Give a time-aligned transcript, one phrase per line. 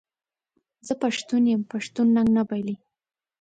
[0.87, 2.75] زه پښتون یم پښتون ننګ نه بایلي.